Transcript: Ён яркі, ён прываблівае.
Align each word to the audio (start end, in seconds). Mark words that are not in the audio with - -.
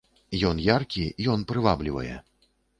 Ён 0.49 0.61
яркі, 0.67 1.05
ён 1.35 1.45
прываблівае. 1.53 2.15